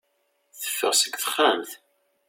[0.61, 1.71] Teffeɣ seg texxamt.